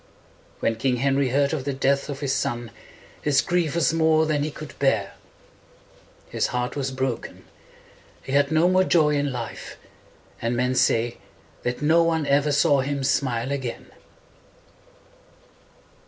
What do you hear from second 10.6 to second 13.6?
say that no one ever saw him smile